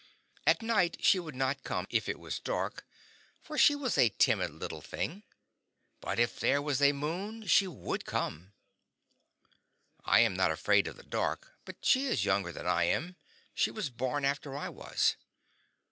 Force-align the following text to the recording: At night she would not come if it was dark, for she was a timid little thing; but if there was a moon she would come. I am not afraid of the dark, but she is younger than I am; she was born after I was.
At 0.47 0.63
night 0.63 0.97
she 1.01 1.19
would 1.19 1.35
not 1.35 1.63
come 1.63 1.85
if 1.91 2.09
it 2.09 2.19
was 2.19 2.39
dark, 2.39 2.87
for 3.39 3.55
she 3.55 3.75
was 3.75 3.99
a 3.99 4.09
timid 4.09 4.49
little 4.49 4.81
thing; 4.81 5.21
but 5.99 6.17
if 6.17 6.39
there 6.39 6.59
was 6.59 6.81
a 6.81 6.91
moon 6.91 7.45
she 7.45 7.67
would 7.67 8.03
come. 8.03 8.51
I 10.03 10.21
am 10.21 10.35
not 10.35 10.49
afraid 10.49 10.87
of 10.87 10.97
the 10.97 11.03
dark, 11.03 11.53
but 11.65 11.85
she 11.85 12.07
is 12.07 12.25
younger 12.25 12.51
than 12.51 12.65
I 12.65 12.85
am; 12.85 13.15
she 13.53 13.69
was 13.69 13.91
born 13.91 14.25
after 14.25 14.57
I 14.57 14.69
was. 14.69 15.17